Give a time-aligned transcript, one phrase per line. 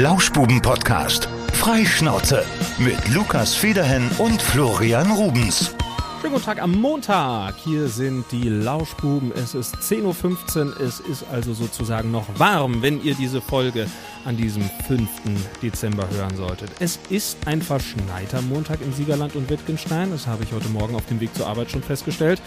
[0.00, 1.28] Lauschbuben-Podcast.
[1.52, 2.42] Freischnauze
[2.78, 5.74] mit Lukas Federhen und Florian Rubens.
[6.22, 7.56] Schönen guten Tag am Montag.
[7.56, 9.30] Hier sind die Lauschbuben.
[9.32, 10.80] Es ist 10.15 Uhr.
[10.80, 13.88] Es ist also sozusagen noch warm, wenn ihr diese Folge
[14.24, 15.06] an diesem 5.
[15.62, 16.70] Dezember hören solltet.
[16.80, 20.12] Es ist ein verschneiter Montag in Siegerland und Wittgenstein.
[20.12, 22.40] Das habe ich heute Morgen auf dem Weg zur Arbeit schon festgestellt.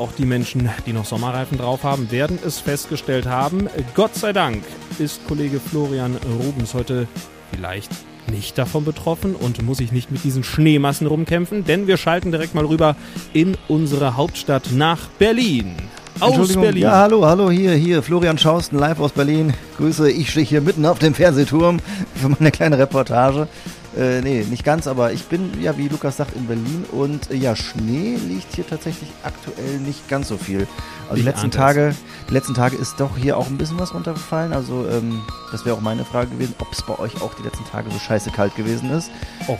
[0.00, 3.68] Auch die Menschen, die noch Sommerreifen drauf haben, werden es festgestellt haben.
[3.94, 4.64] Gott sei Dank
[4.98, 7.06] ist Kollege Florian Rubens heute
[7.52, 7.90] vielleicht
[8.32, 12.54] nicht davon betroffen und muss sich nicht mit diesen Schneemassen rumkämpfen, denn wir schalten direkt
[12.54, 12.96] mal rüber
[13.34, 15.76] in unsere Hauptstadt nach Berlin.
[16.18, 16.82] Aus Berlin.
[16.82, 19.52] Ja, hallo, hallo, hier, hier, Florian Schausten, live aus Berlin.
[19.76, 21.78] Grüße, ich stehe hier mitten auf dem Fernsehturm
[22.14, 23.48] für meine kleine Reportage.
[23.96, 27.34] Äh, nee, nicht ganz, aber ich bin, ja, wie Lukas sagt, in Berlin und äh,
[27.34, 30.68] ja, Schnee liegt hier tatsächlich aktuell nicht ganz so viel.
[31.08, 31.94] Also die letzten Tage,
[32.28, 34.52] die letzten Tage ist doch hier auch ein bisschen was runtergefallen.
[34.52, 37.64] Also, ähm, das wäre auch meine Frage gewesen, ob es bei euch auch die letzten
[37.64, 39.10] Tage so scheiße kalt gewesen ist.
[39.48, 39.58] Oh.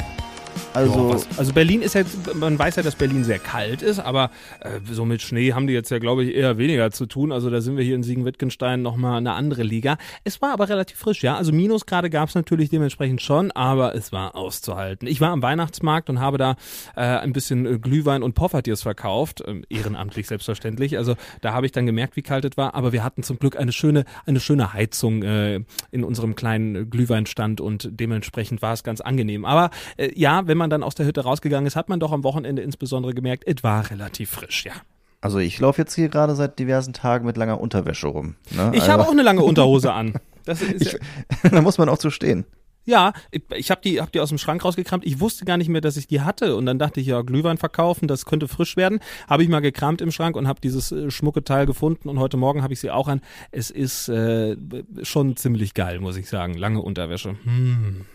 [0.73, 2.03] Also, ja, also Berlin ist ja,
[2.35, 5.73] man weiß ja, dass Berlin sehr kalt ist, aber äh, so mit Schnee haben die
[5.73, 7.33] jetzt ja, glaube ich, eher weniger zu tun.
[7.33, 9.99] Also da sind wir hier in Siegen-Wittgenstein nochmal eine andere Liga.
[10.23, 11.37] Es war aber relativ frisch, ja.
[11.37, 15.09] Also Minusgrade gab es natürlich dementsprechend schon, aber es war auszuhalten.
[15.09, 16.55] Ich war am Weihnachtsmarkt und habe da
[16.95, 20.99] äh, ein bisschen äh, Glühwein und Poffertiers verkauft, äh, ehrenamtlich selbstverständlich.
[20.99, 23.59] Also da habe ich dann gemerkt, wie kalt es war, aber wir hatten zum Glück
[23.59, 25.61] eine schöne, eine schöne Heizung äh,
[25.91, 29.45] in unserem kleinen Glühweinstand und dementsprechend war es ganz angenehm.
[29.45, 32.23] Aber äh, ja, wenn man dann aus der Hütte rausgegangen ist, hat man doch am
[32.23, 34.73] Wochenende insbesondere gemerkt, es war relativ frisch, ja.
[35.21, 38.37] Also ich laufe jetzt hier gerade seit diversen Tagen mit langer Unterwäsche rum.
[38.51, 38.71] Ne?
[38.73, 40.15] Ich also habe auch eine lange Unterhose an.
[40.47, 40.97] ich,
[41.51, 42.47] da muss man auch zu stehen.
[42.87, 45.05] Ja, ich, ich habe die, hab die aus dem Schrank rausgekramt.
[45.05, 46.57] Ich wusste gar nicht mehr, dass ich die hatte.
[46.57, 49.01] Und dann dachte ich, ja, Glühwein verkaufen, das könnte frisch werden.
[49.29, 52.09] Habe ich mal gekramt im Schrank und habe dieses äh, schmucke Teil gefunden.
[52.09, 53.21] Und heute Morgen habe ich sie auch an.
[53.51, 54.57] Es ist äh,
[55.03, 56.55] schon ziemlich geil, muss ich sagen.
[56.55, 57.37] Lange Unterwäsche.
[57.45, 58.07] Hm.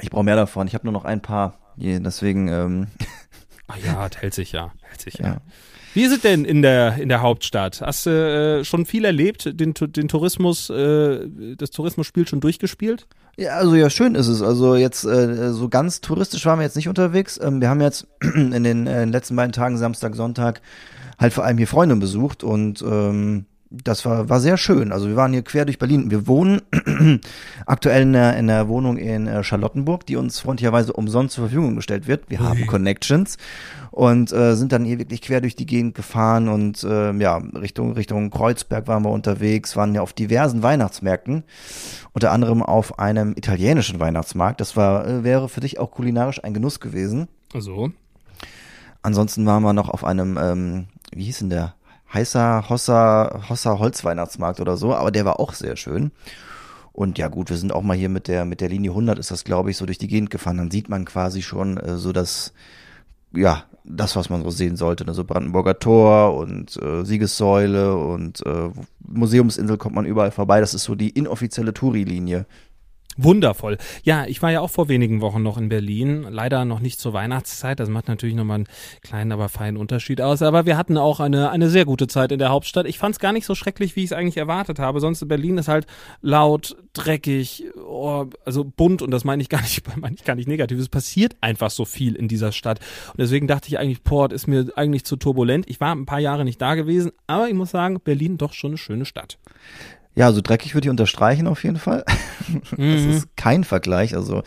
[0.00, 0.66] Ich brauche mehr davon.
[0.66, 1.58] Ich habe nur noch ein paar.
[1.78, 2.48] Deswegen.
[2.48, 2.86] Ähm
[3.66, 4.72] Ach ja, hält sich ja.
[4.82, 5.26] Hält sich ja.
[5.26, 5.36] ja.
[5.94, 7.80] Wie ist es denn in der, in der Hauptstadt?
[7.80, 11.26] Hast du äh, schon viel erlebt, den, den Tourismus, äh,
[11.56, 13.06] das Tourismusspiel schon durchgespielt?
[13.36, 14.42] Ja, also ja, schön ist es.
[14.42, 17.38] Also jetzt äh, so ganz touristisch waren wir jetzt nicht unterwegs.
[17.42, 20.60] Ähm, wir haben jetzt in den äh, letzten beiden Tagen, Samstag, Sonntag,
[21.18, 24.92] halt vor allem hier Freunde besucht und ähm, das war, war sehr schön.
[24.92, 26.10] Also wir waren hier quer durch Berlin.
[26.10, 26.62] Wir wohnen
[27.66, 31.76] aktuell in der, in der Wohnung in äh, Charlottenburg, die uns freundlicherweise umsonst zur Verfügung
[31.76, 32.30] gestellt wird.
[32.30, 32.46] Wir Ui.
[32.46, 33.36] haben Connections
[33.90, 37.92] und äh, sind dann hier wirklich quer durch die Gegend gefahren und äh, ja, Richtung,
[37.92, 41.44] Richtung Kreuzberg waren wir unterwegs, waren ja auf diversen Weihnachtsmärkten,
[42.12, 44.60] unter anderem auf einem italienischen Weihnachtsmarkt.
[44.60, 47.28] Das war, äh, wäre für dich auch kulinarisch ein Genuss gewesen.
[47.52, 47.90] Also.
[49.02, 51.74] Ansonsten waren wir noch auf einem, ähm, wie hieß denn der?
[52.12, 56.10] Heißer Hossa, Hossa Holzweihnachtsmarkt oder so, aber der war auch sehr schön.
[56.92, 59.30] Und ja gut, wir sind auch mal hier mit der, mit der Linie 100 ist
[59.30, 60.56] das, glaube ich, so durch die Gegend gefahren.
[60.56, 62.52] Dann sieht man quasi schon äh, so das,
[63.32, 65.04] ja, das, was man so sehen sollte.
[65.04, 65.14] Ne?
[65.14, 70.60] So Brandenburger Tor und äh, Siegessäule und äh, Museumsinsel kommt man überall vorbei.
[70.60, 72.46] Das ist so die inoffizielle Touri-Linie.
[73.16, 73.78] Wundervoll.
[74.04, 76.24] Ja, ich war ja auch vor wenigen Wochen noch in Berlin.
[76.30, 77.80] Leider noch nicht zur Weihnachtszeit.
[77.80, 78.68] Das macht natürlich nochmal einen
[79.02, 80.40] kleinen, aber feinen Unterschied aus.
[80.40, 82.86] Aber wir hatten auch eine, eine sehr gute Zeit in der Hauptstadt.
[82.86, 85.00] Ich fand es gar nicht so schrecklich, wie ich es eigentlich erwartet habe.
[85.00, 85.86] Sonst in Berlin ist halt
[86.20, 90.48] laut, dreckig, oh, also bunt und das meine ich gar nicht, meine ich gar nicht
[90.48, 90.78] negativ.
[90.78, 92.78] Es passiert einfach so viel in dieser Stadt.
[93.08, 95.68] Und deswegen dachte ich eigentlich, Port ist mir eigentlich zu turbulent.
[95.68, 98.72] Ich war ein paar Jahre nicht da gewesen, aber ich muss sagen, Berlin doch schon
[98.72, 99.38] eine schöne Stadt.
[100.18, 102.04] Ja, also dreckig würde ich unterstreichen auf jeden Fall.
[102.78, 102.94] Mhm.
[102.94, 104.16] Das ist kein Vergleich.
[104.16, 104.42] Also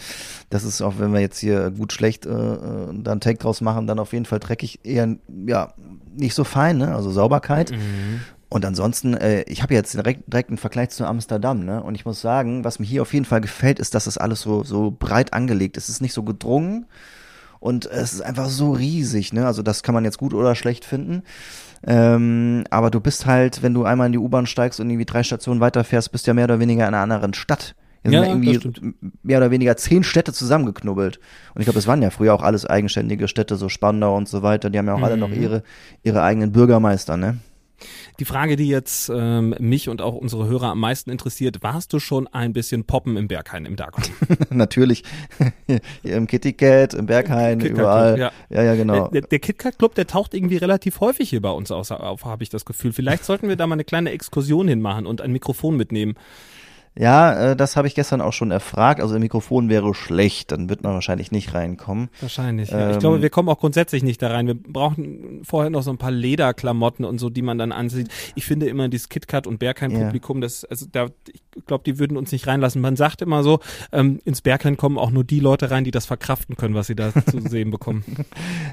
[0.49, 3.85] das ist auch, wenn wir jetzt hier gut schlecht äh, äh dann Take draus machen,
[3.85, 5.73] dann auf jeden Fall dreckig eher ja
[6.15, 6.95] nicht so fein, ne?
[6.95, 7.69] Also Sauberkeit.
[7.69, 8.21] Mhm.
[8.49, 11.83] Und ansonsten, äh, ich habe jetzt direkt, direkt einen Vergleich zu Amsterdam, ne?
[11.83, 14.23] Und ich muss sagen, was mir hier auf jeden Fall gefällt, ist, dass es das
[14.23, 15.83] alles so so breit angelegt ist.
[15.83, 16.87] Es ist nicht so gedrungen
[17.61, 19.45] und es ist einfach so riesig, ne?
[19.45, 21.21] Also das kann man jetzt gut oder schlecht finden.
[21.85, 25.21] Ähm, aber du bist halt, wenn du einmal in die U-Bahn steigst und irgendwie drei
[25.21, 27.75] Stationen weiterfährst, bist du ja mehr oder weniger in einer anderen Stadt.
[28.01, 31.19] Hier ja, sind ja irgendwie mehr oder weniger zehn Städte zusammengeknubbelt.
[31.53, 34.41] Und ich glaube, es waren ja früher auch alles eigenständige Städte, so Spandau und so
[34.41, 34.71] weiter.
[34.71, 35.03] Die haben ja auch mhm.
[35.03, 35.41] alle noch mhm.
[35.41, 35.63] ihre,
[36.01, 37.37] ihre eigenen Bürgermeister, ne?
[38.19, 41.99] Die Frage, die jetzt ähm, mich und auch unsere Hörer am meisten interessiert, warst du
[41.99, 44.13] schon ein bisschen poppen im Berghain im Darkroom?
[44.49, 45.03] Natürlich.
[46.03, 48.19] Im Kitty Cat, im Berghain, Kit überall.
[48.19, 48.31] Ja.
[48.49, 49.07] ja, ja, genau.
[49.07, 51.89] Der, der KitKat Club, der taucht irgendwie relativ häufig hier bei uns auf,
[52.25, 52.93] habe ich das Gefühl.
[52.93, 56.15] Vielleicht sollten wir da mal eine kleine Exkursion hinmachen und ein Mikrofon mitnehmen.
[56.97, 58.99] Ja, äh, das habe ich gestern auch schon erfragt.
[58.99, 62.09] Also im Mikrofon wäre schlecht, dann wird man wahrscheinlich nicht reinkommen.
[62.19, 62.69] Wahrscheinlich.
[62.69, 62.87] Ja.
[62.87, 64.47] Ähm, ich glaube, wir kommen auch grundsätzlich nicht da rein.
[64.47, 68.09] Wir brauchen vorher noch so ein paar Lederklamotten und so, die man dann ansieht.
[68.35, 70.41] Ich finde immer dieses KitKat und Bergheim-Publikum, ja.
[70.41, 72.81] das, also da, ich glaube, die würden uns nicht reinlassen.
[72.81, 73.59] Man sagt immer so,
[73.91, 76.95] ähm, ins Bergheim kommen auch nur die Leute rein, die das verkraften können, was sie
[76.95, 78.03] da zu sehen bekommen.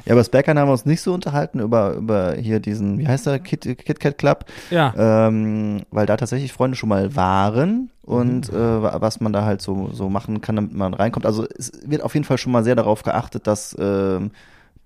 [0.04, 3.06] Ja, aber das Bergheim haben wir uns nicht so unterhalten über, über hier diesen, wie
[3.06, 4.44] heißt der, Kit, Kit Kat Club.
[4.70, 4.94] Ja.
[4.96, 8.58] Ähm, weil da tatsächlich Freunde schon mal waren und mhm.
[8.58, 11.26] äh, was man da halt so, so machen kann, damit man reinkommt.
[11.26, 14.20] Also es wird auf jeden Fall schon mal sehr darauf geachtet, dass äh,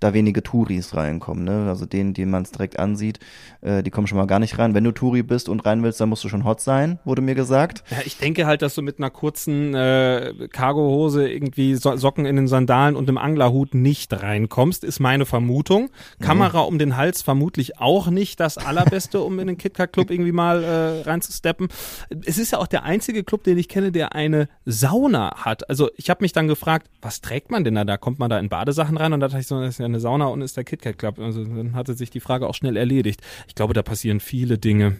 [0.02, 1.44] da wenige Touris reinkommen.
[1.44, 1.68] Ne?
[1.68, 3.18] Also denen, denen man es direkt ansieht,
[3.60, 4.74] äh, die kommen schon mal gar nicht rein.
[4.74, 7.34] Wenn du Touri bist und rein willst, dann musst du schon hot sein, wurde mir
[7.34, 7.84] gesagt.
[7.90, 12.36] Ja, ich denke halt, dass du mit einer kurzen äh, Cargohose, irgendwie so Socken in
[12.36, 15.90] den Sandalen und einem Anglerhut nicht reinkommst, ist meine Vermutung.
[16.18, 16.24] Mhm.
[16.24, 20.32] Kamera um den Hals vermutlich auch nicht das allerbeste, um in den KitKat Club irgendwie
[20.32, 21.68] mal äh, reinzusteppen.
[22.24, 25.68] Es ist ja auch der einzige Club, den ich kenne, der eine Sauna hat.
[25.68, 27.84] Also ich habe mich dann gefragt, was trägt man denn da?
[27.84, 29.88] Da kommt man da in Badesachen rein und da dachte ich so, das ist ja
[29.92, 31.18] eine Sauna und ist der KitKat Club.
[31.18, 33.20] Also dann hatte sich die Frage auch schnell erledigt.
[33.46, 34.96] Ich glaube, da passieren viele Dinge.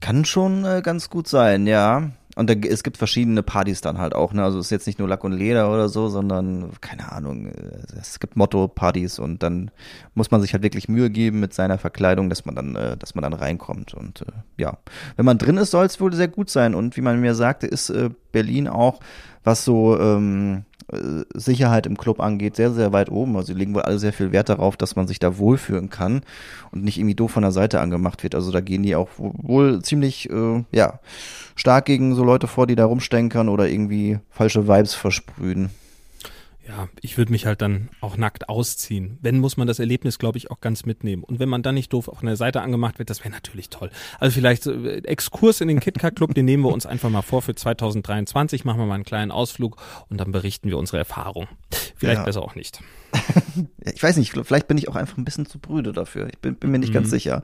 [0.00, 2.10] Kann schon äh, ganz gut sein, ja.
[2.36, 4.42] Und da, es gibt verschiedene Partys dann halt auch, ne?
[4.42, 7.52] Also es ist jetzt nicht nur Lack und Leder oder so, sondern, keine Ahnung, äh,
[7.98, 9.70] es gibt Motto-Partys und dann
[10.14, 13.14] muss man sich halt wirklich Mühe geben mit seiner Verkleidung, dass man dann, äh, dass
[13.14, 13.94] man dann reinkommt.
[13.94, 14.78] Und äh, ja,
[15.16, 16.74] wenn man drin ist, soll es wohl sehr gut sein.
[16.74, 19.00] Und wie man mir sagte, ist äh, Berlin auch,
[19.44, 23.36] was so ähm, äh, Sicherheit im Club angeht, sehr, sehr weit oben.
[23.36, 26.22] Also sie legen wohl alle sehr viel Wert darauf, dass man sich da wohlfühlen kann
[26.72, 28.34] und nicht irgendwie doof von der Seite angemacht wird.
[28.34, 30.98] Also da gehen die auch wohl ziemlich, äh, ja,
[31.54, 35.70] stark gegen so Leute vor, die da rumstenkern oder irgendwie falsche Vibes versprühen
[36.66, 39.18] ja, ich würde mich halt dann auch nackt ausziehen.
[39.20, 41.22] Wenn, muss man das Erlebnis, glaube ich, auch ganz mitnehmen.
[41.22, 43.90] Und wenn man dann nicht doof von der Seite angemacht wird, das wäre natürlich toll.
[44.18, 47.42] Also vielleicht äh, Exkurs in den KitKat Club, den nehmen wir uns einfach mal vor
[47.42, 49.76] für 2023, machen wir mal einen kleinen Ausflug
[50.08, 51.48] und dann berichten wir unsere Erfahrung.
[51.96, 52.24] Vielleicht ja.
[52.24, 52.80] besser auch nicht.
[53.84, 56.28] ich weiß nicht, vielleicht bin ich auch einfach ein bisschen zu brüde dafür.
[56.28, 56.94] Ich bin, bin mir nicht mhm.
[56.94, 57.42] ganz sicher,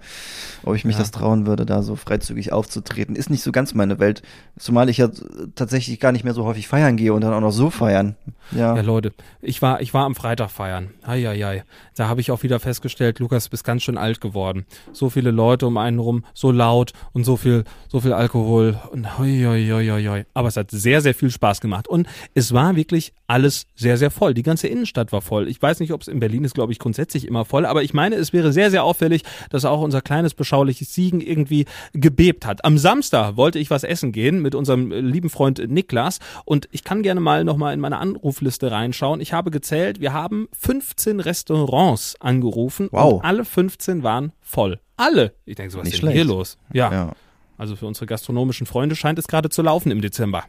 [0.64, 1.00] ob ich mich ja.
[1.00, 3.16] das trauen würde, da so freizügig aufzutreten.
[3.16, 4.22] Ist nicht so ganz meine Welt,
[4.58, 5.10] zumal ich ja
[5.54, 8.16] tatsächlich gar nicht mehr so häufig feiern gehe und dann auch noch so feiern.
[8.52, 10.90] Ja, ja Leute, ich war, ich war am Freitag feiern.
[11.02, 11.64] Eieiei.
[11.96, 14.64] Da habe ich auch wieder festgestellt, Lukas, bist ganz schön alt geworden.
[14.92, 19.18] So viele Leute um einen rum, so laut und so viel, so viel Alkohol und
[19.18, 20.24] hoi, hoi, hoi, hoi.
[20.34, 24.10] Aber es hat sehr, sehr viel Spaß gemacht und es war wirklich alles sehr, sehr
[24.10, 24.34] voll.
[24.34, 25.48] Die ganze Innenstadt war voll.
[25.48, 27.94] Ich weiß nicht, ob es in Berlin ist, glaube ich, grundsätzlich immer voll, aber ich
[27.94, 32.64] meine, es wäre sehr, sehr auffällig, dass auch unser kleines, beschauliches Siegen irgendwie gebebt hat.
[32.64, 37.02] Am Samstag wollte ich was essen gehen mit unserem lieben Freund Niklas und ich kann
[37.02, 39.20] gerne mal nochmal in meine Anrufliste reinschauen.
[39.20, 43.14] Ich habe gezählt, wir haben 15 Restaurants angerufen wow.
[43.14, 44.80] und alle 15 waren voll.
[44.96, 45.34] Alle.
[45.46, 46.58] Ich denke so, was ist denn hier los?
[46.72, 46.92] Ja.
[46.92, 47.12] ja.
[47.56, 50.44] Also für unsere gastronomischen Freunde scheint es gerade zu laufen im Dezember.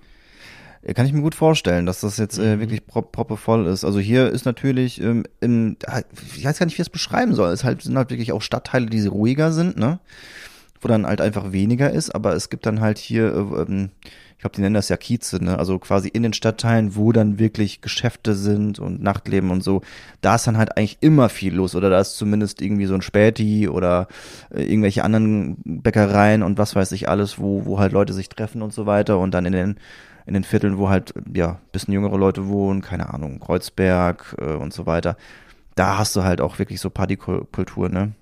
[0.96, 2.60] Kann ich mir gut vorstellen, dass das jetzt äh, mhm.
[2.62, 3.86] wirklich prop proppevoll ist.
[3.86, 5.78] Also hier ist natürlich, ähm, in,
[6.36, 7.52] ich weiß gar nicht, wie ich es beschreiben soll.
[7.52, 10.00] Es halt, sind halt wirklich auch Stadtteile, die ruhiger sind, ne?
[10.80, 13.92] Wo dann halt einfach weniger ist, aber es gibt dann halt hier, äh, ähm,
[14.36, 15.60] ich glaube, die nennen das ja Kieze, ne?
[15.60, 19.84] Also quasi in den Stadtteilen, wo dann wirklich Geschäfte sind und Nachtleben und so,
[20.22, 21.76] da ist dann halt eigentlich immer viel los.
[21.76, 24.08] Oder da ist zumindest irgendwie so ein Späti oder
[24.50, 28.64] äh, irgendwelche anderen Bäckereien und was weiß ich alles, wo, wo halt Leute sich treffen
[28.64, 29.76] und so weiter und dann in den
[30.26, 34.74] in den Vierteln, wo halt, ja, bisschen jüngere Leute wohnen, keine Ahnung, Kreuzberg äh, und
[34.74, 35.18] so weiter.
[35.76, 38.14] Da hast du halt auch wirklich so Partykultur, ne?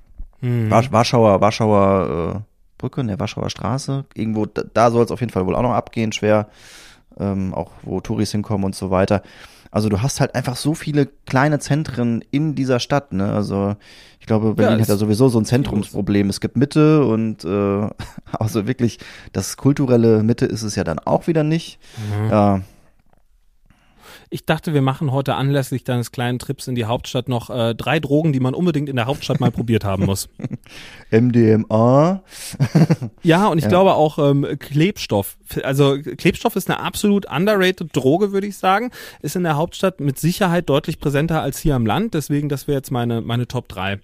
[0.41, 0.71] Mhm.
[0.71, 2.39] Warschauer, Warschauer äh,
[2.77, 5.73] Brücke, ne, Warschauer Straße, irgendwo, da, da soll es auf jeden Fall wohl auch noch
[5.73, 6.47] abgehen, schwer,
[7.19, 9.21] ähm, auch wo Touris hinkommen und so weiter.
[9.71, 13.31] Also du hast halt einfach so viele kleine Zentren in dieser Stadt, ne?
[13.31, 13.75] Also
[14.19, 16.29] ich glaube, Berlin ja, hat ja sowieso so ein Zentrumsproblem.
[16.29, 17.89] Es gibt Mitte und äh,
[18.31, 18.97] also wirklich
[19.31, 21.79] das kulturelle Mitte ist es ja dann auch wieder nicht.
[21.97, 22.29] Mhm.
[22.29, 22.61] Ja.
[24.31, 27.99] Ich dachte, wir machen heute anlässlich deines kleinen Trips in die Hauptstadt noch äh, drei
[27.99, 30.29] Drogen, die man unbedingt in der Hauptstadt mal probiert haben muss.
[31.09, 32.21] MDMA.
[33.23, 33.69] ja, und ich ja.
[33.69, 35.37] glaube auch ähm, Klebstoff.
[35.63, 38.91] Also Klebstoff ist eine absolut underrated Droge, würde ich sagen.
[39.23, 42.13] Ist in der Hauptstadt mit Sicherheit deutlich präsenter als hier am Land.
[42.13, 43.99] Deswegen, das wäre jetzt meine, meine Top 3.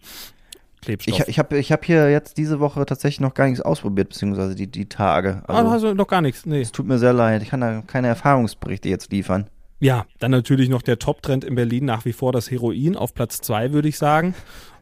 [0.82, 1.20] Klebstoff.
[1.20, 4.56] Ich, ich habe ich hab hier jetzt diese Woche tatsächlich noch gar nichts ausprobiert, beziehungsweise
[4.56, 5.44] die, die Tage.
[5.48, 6.62] Also, also noch gar nichts, nee.
[6.62, 9.48] Es tut mir sehr leid, ich kann da keine Erfahrungsberichte jetzt liefern.
[9.80, 13.42] Ja, dann natürlich noch der Top-Trend in Berlin nach wie vor das Heroin auf Platz
[13.42, 14.34] zwei, würde ich sagen.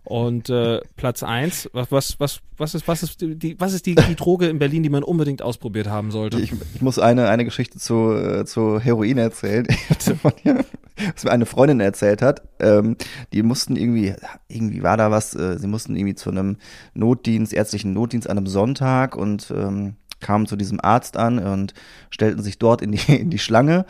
[0.05, 3.95] Und äh, Platz eins, was, was, was, was ist, was ist die, was ist die,
[3.95, 6.41] die Droge in Berlin, die man unbedingt ausprobiert haben sollte?
[6.41, 11.79] Ich, ich muss eine, eine Geschichte zu, äh, zu Heroin erzählen, was mir eine Freundin
[11.79, 12.41] erzählt hat.
[12.59, 12.97] Ähm,
[13.31, 14.13] die mussten irgendwie,
[14.50, 16.57] irgendwie war da was, äh, sie mussten irgendwie zu einem
[16.93, 21.74] Notdienst, ärztlichen Notdienst an einem Sonntag und ähm, kamen zu diesem Arzt an und
[22.10, 23.86] stellten sich dort in die, in die Schlange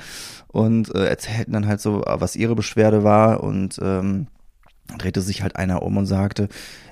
[0.47, 4.27] und äh, erzählten dann halt so, was ihre Beschwerde war und ähm,
[4.97, 6.49] drehte sich halt einer um und sagte,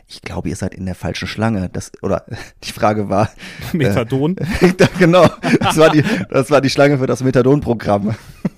[0.08, 1.70] ich glaube, ihr seid in der falschen Schlange.
[1.72, 2.26] Das, oder
[2.64, 3.30] die Frage war.
[3.74, 4.36] Methadon?
[4.38, 5.28] Äh, genau.
[5.60, 8.16] Das war die, das war die Schlange für das Methadon-Programm.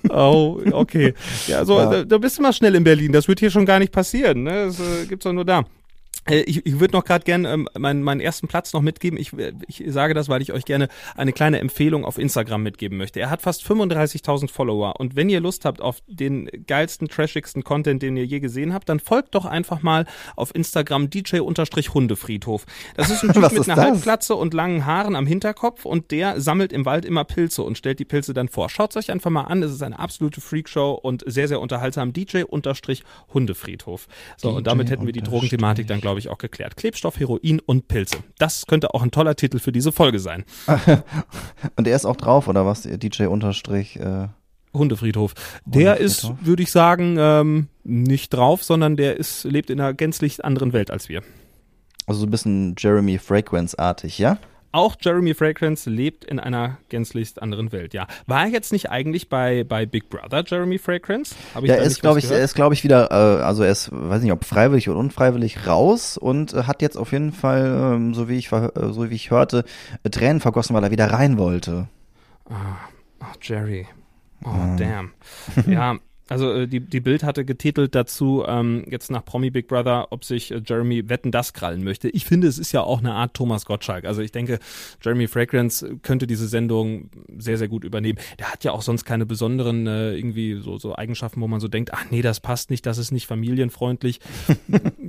[0.09, 1.13] Oh, okay.
[1.47, 1.85] Ja, so, ja.
[1.89, 3.11] Da, da, bist du mal schnell in Berlin.
[3.11, 4.43] Das wird hier schon gar nicht passieren.
[4.43, 4.65] Ne?
[4.65, 5.63] Das äh, gibt's doch nur da.
[6.29, 9.19] Äh, ich, ich würde noch gerade gerne ähm, meinen, meinen ersten Platz noch mitgeben.
[9.19, 9.31] Ich,
[9.67, 13.19] ich sage das, weil ich euch gerne eine kleine Empfehlung auf Instagram mitgeben möchte.
[13.19, 18.01] Er hat fast 35.000 Follower und wenn ihr Lust habt auf den geilsten, trashigsten Content,
[18.01, 22.65] den ihr je gesehen habt, dann folgt doch einfach mal auf Instagram DJ-Hundefriedhof.
[22.95, 26.73] Das ist ein Typ mit einer Halbglatze und langen Haaren am Hinterkopf und der sammelt
[26.73, 28.69] im Wald immer Pilze und stellt die Pilze dann vor.
[28.69, 29.63] Schaut euch einfach mal an.
[29.63, 32.13] Es ist eine absolute Freakshow und sehr, sehr unterhaltsam.
[32.13, 34.07] DJ-Hundefriedhof.
[34.37, 36.77] So, DJ und damit hätten wir die Drogenthematik dann, glaube glaube ich, auch geklärt.
[36.77, 38.17] Klebstoff, Heroin und Pilze.
[38.37, 40.45] Das könnte auch ein toller Titel für diese Folge sein.
[41.75, 42.83] und er ist auch drauf, oder was?
[42.83, 43.99] DJ unterstrich.
[43.99, 44.27] Äh
[44.75, 45.33] Hundefriedhof.
[45.65, 50.43] Der ist, würde ich sagen, ähm, nicht drauf, sondern der ist, lebt in einer gänzlich
[50.43, 51.21] anderen Welt als wir.
[52.07, 54.37] Also so ein bisschen Jeremy Fragrance-artig, ja?
[54.73, 58.07] Auch Jeremy Fragrance lebt in einer gänzlich anderen Welt, ja.
[58.25, 61.35] War er jetzt nicht eigentlich bei, bei Big Brother, Jeremy Fragrance?
[61.53, 63.71] Hab ich ja, er ist, glaube ich, er ist, glaube ich, wieder, äh, also er
[63.71, 67.93] ist, weiß nicht, ob freiwillig oder unfreiwillig raus und äh, hat jetzt auf jeden Fall,
[67.95, 69.63] ähm, so wie ich, äh, so wie ich hörte,
[70.01, 71.87] äh, Tränen vergossen, weil er wieder rein wollte.
[72.49, 72.89] Ah,
[73.21, 73.85] oh, Jerry.
[74.43, 74.75] Oh, ah.
[74.75, 75.11] damn.
[75.67, 75.97] Ja,
[76.29, 80.23] Also äh, die, die Bild hatte getitelt dazu, ähm, jetzt nach Promi Big Brother, ob
[80.23, 82.09] sich äh, Jeremy Wetten das krallen möchte.
[82.09, 84.05] Ich finde, es ist ja auch eine Art Thomas Gottschalk.
[84.05, 84.59] Also ich denke,
[85.01, 88.19] Jeremy Fragrance könnte diese Sendung sehr, sehr gut übernehmen.
[88.39, 91.67] Der hat ja auch sonst keine besonderen äh, irgendwie so, so Eigenschaften, wo man so
[91.67, 94.19] denkt, ach nee, das passt nicht, das ist nicht familienfreundlich.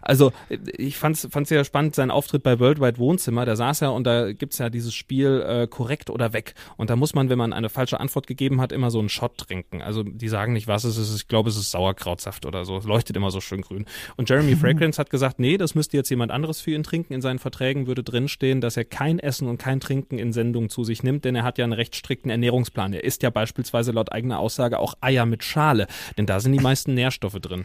[0.00, 0.32] also
[0.76, 4.32] ich fand's, fand's sehr spannend, sein Auftritt bei Worldwide Wohnzimmer, da saß er und da
[4.32, 6.54] gibt's ja dieses Spiel äh, korrekt oder weg.
[6.76, 9.38] Und da muss man, wenn man eine falsche Antwort gegeben hat, immer so einen Shot
[9.38, 9.82] trinken.
[9.82, 11.14] Also die sagen nicht, was es ist.
[11.14, 12.76] Ich glaube, es ist Sauerkrautsaft oder so.
[12.76, 13.86] Es leuchtet immer so schön grün.
[14.16, 17.12] Und Jeremy Fragrance hat gesagt, nee, das müsste jetzt jemand anderes für ihn trinken.
[17.12, 20.84] In seinen Verträgen würde drinstehen, dass er kein Essen und kein Trinken in Sendungen zu
[20.84, 22.92] sich nimmt, denn er hat ja einen recht strikten Ernährungsplan.
[22.92, 26.60] Er isst ja beispielsweise laut eigener Aussage auch Eier mit Schale, denn da sind die
[26.60, 27.64] meisten Nährstoffe drin.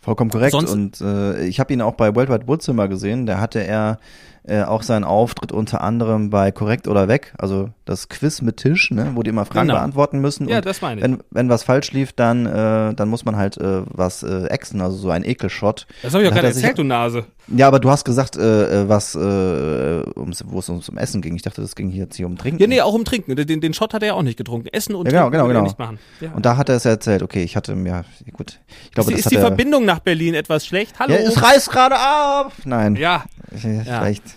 [0.00, 0.52] Vollkommen korrekt.
[0.52, 3.26] Sonst und äh, ich habe ihn auch bei Worldwide Wohnzimmer gesehen.
[3.26, 3.98] Da hatte er
[4.44, 8.90] äh, auch seinen Auftritt unter anderem bei Korrekt oder Weg, also das Quiz mit Tisch,
[8.90, 9.80] ne, wo die immer Fragen genau.
[9.80, 10.48] beantworten müssen.
[10.48, 11.04] Ja, und das meine ich.
[11.04, 14.80] Wenn, wenn was falsch lief, dann, äh, dann muss man halt äh, was äh, exen,
[14.80, 15.86] also so ein Ekelshot.
[16.02, 17.26] Das habe ich doch gerade erzählt, du Nase.
[17.48, 21.20] Ja, aber du hast gesagt, äh, äh was, äh, ums, wo es ums um Essen
[21.20, 21.34] ging.
[21.34, 22.60] Ich dachte, das ging hier jetzt hier um Trinken.
[22.60, 23.34] Ja, nee, auch um Trinken.
[23.34, 24.68] Den, den Shot hat er ja auch nicht getrunken.
[24.72, 25.62] Essen und ja, genau, Trinken genau, genau.
[25.64, 25.98] nicht machen.
[26.20, 26.30] Ja.
[26.32, 27.22] Und da hat er es erzählt.
[27.22, 28.60] Okay, ich hatte mir, gut.
[28.84, 30.98] Ich glaube, ist, das ist die Verbindung nach Berlin etwas schlecht?
[30.98, 31.14] Hallo?
[31.14, 32.52] Ja, es reißt gerade ab.
[32.64, 32.96] Nein.
[32.96, 33.24] Ja.
[33.54, 34.26] Vielleicht.
[34.26, 34.34] Ja.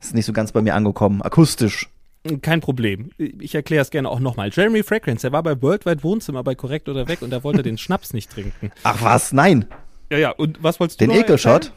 [0.00, 1.22] Ist nicht so ganz bei mir angekommen.
[1.22, 1.88] Akustisch.
[2.40, 3.10] Kein Problem.
[3.18, 4.50] Ich erkläre es gerne auch nochmal.
[4.52, 7.78] Jeremy Fragrance, der war bei Worldwide Wohnzimmer bei Korrekt oder Weg und er wollte den
[7.78, 8.70] Schnaps nicht trinken.
[8.84, 9.32] Ach was?
[9.32, 9.66] Nein.
[10.10, 10.30] Ja, ja.
[10.30, 11.72] Und was wolltest du Den Ekelshot?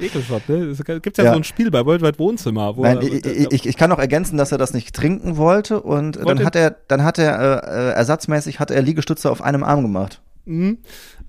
[0.00, 0.56] Ekelshot, ne?
[0.66, 2.76] Es gibt ja, ja, so ein Spiel bei Worldwide Wohnzimmer.
[2.76, 5.80] Wo Nein, er, ich, ich, ich, kann noch ergänzen, dass er das nicht trinken wollte
[5.80, 6.34] und wollte?
[6.34, 10.20] dann hat er, dann hat er äh, ersatzmäßig hat er Liegestütze auf einem Arm gemacht.
[10.46, 10.78] Mhm.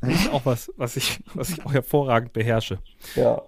[0.02, 2.80] Das ist auch was, was ich, was ich auch hervorragend beherrsche.
[3.16, 3.42] Ja.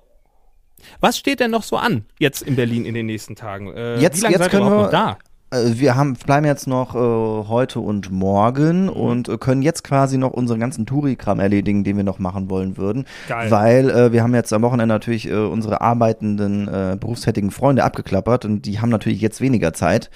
[1.00, 3.72] Was steht denn noch so an jetzt in Berlin in den nächsten Tagen?
[3.74, 5.18] Äh, jetzt, wie lange jetzt seid können wir, noch da?
[5.52, 8.90] Äh, wir haben, bleiben jetzt noch äh, heute und morgen mhm.
[8.90, 12.78] und äh, können jetzt quasi noch unseren ganzen Touri-Kram erledigen, den wir noch machen wollen
[12.78, 13.06] würden.
[13.28, 13.52] Geil.
[13.52, 18.46] Weil äh, wir haben jetzt am Wochenende natürlich äh, unsere arbeitenden, äh, berufstätigen Freunde abgeklappert
[18.46, 20.10] und die haben natürlich jetzt weniger Zeit.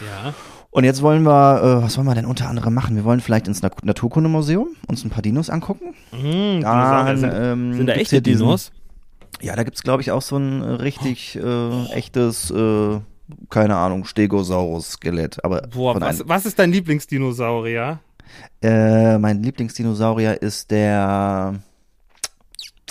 [0.00, 0.34] Ja.
[0.70, 2.94] Und jetzt wollen wir, äh, was wollen wir denn unter anderem machen?
[2.94, 5.94] Wir wollen vielleicht ins Naturkundemuseum uns ein paar Dinos angucken.
[6.12, 8.70] Mhm, Dann, sind, ähm, sind da echte Dinos?
[9.40, 13.00] Ja, da gibt's glaube ich auch so ein äh, richtig äh, echtes, äh,
[13.50, 15.44] keine Ahnung, Stegosaurus-Skelett.
[15.44, 18.00] Aber Boah, was, was ist dein Lieblingsdinosaurier?
[18.62, 21.60] Äh, mein Lieblingsdinosaurier ist der.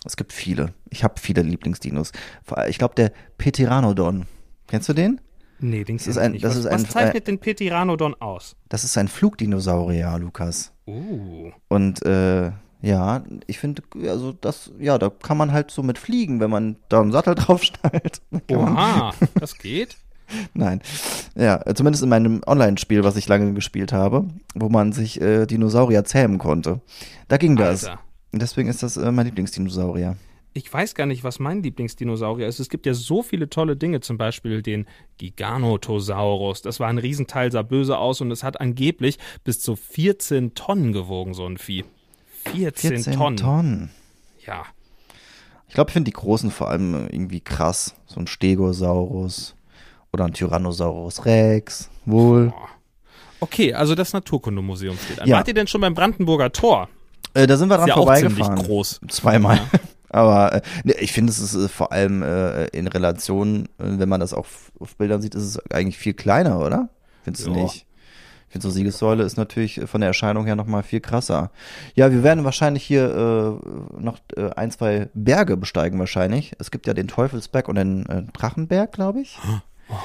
[0.06, 0.74] Es gibt viele.
[0.90, 2.12] Ich habe viele Lieblingsdinos.
[2.70, 4.26] Ich glaube der Pteranodon.
[4.68, 5.20] Kennst du den?
[5.60, 6.44] Nee, den das ist ein, nicht.
[6.44, 8.56] Was, ein, was zeichnet äh, den Pteranodon aus?
[8.70, 10.72] Das ist ein Flugdinosaurier, Lukas.
[10.86, 11.52] Uh.
[11.68, 12.52] Und äh,
[12.88, 16.78] ja, ich finde, also das, ja, da kann man halt so mit fliegen, wenn man
[16.88, 18.22] da einen Sattel draufschnallt.
[18.50, 19.98] Oha, das geht?
[20.54, 20.82] Nein.
[21.36, 24.26] Ja, zumindest in meinem Online-Spiel, was ich lange gespielt habe,
[24.56, 26.82] wo man sich äh, Dinosaurier zähmen konnte.
[27.28, 27.86] Da ging das.
[27.86, 28.00] Alter.
[28.32, 30.16] Deswegen ist das äh, mein Lieblingsdinosaurier.
[30.54, 32.60] Ich weiß gar nicht, was mein Lieblingsdinosaurier ist.
[32.60, 36.62] Es gibt ja so viele tolle Dinge, zum Beispiel den Giganotosaurus.
[36.62, 40.94] Das war ein Riesenteil, sah böse aus und es hat angeblich bis zu 14 Tonnen
[40.94, 41.84] gewogen, so ein Vieh.
[42.52, 43.38] 14, 14 Tonnen.
[43.38, 43.90] Tonnen.
[44.46, 44.66] Ja.
[45.68, 47.96] Ich glaube, ich finde die großen vor allem irgendwie krass.
[48.06, 49.56] So ein Stegosaurus
[50.14, 51.90] oder ein Tyrannosaurus Rex.
[52.06, 52.54] Wohl.
[53.40, 55.28] Okay, also das Naturkundemuseum steht an.
[55.28, 55.38] Ja.
[55.38, 56.90] Wart ihr denn schon beim Brandenburger Tor?
[57.34, 58.60] Äh, da sind wir dran ist ja vorbeigefahren.
[58.60, 59.02] Auch groß.
[59.10, 59.58] Zweimal.
[59.58, 59.80] Ja.
[60.10, 64.10] Aber äh, ne, ich finde, es ist äh, vor allem äh, in Relation, äh, wenn
[64.10, 64.48] man das auch
[64.80, 66.90] auf Bildern sieht, ist es eigentlich viel kleiner, oder?
[67.24, 67.87] Findest du nicht?
[68.48, 71.52] Ich finde, so Siegessäule ist natürlich von der Erscheinung her nochmal viel krasser.
[71.96, 76.54] Ja, wir werden wahrscheinlich hier äh, noch äh, ein, zwei Berge besteigen wahrscheinlich.
[76.58, 79.38] Es gibt ja den Teufelsberg und den äh, Drachenberg, glaube ich.
[79.90, 79.96] Oh.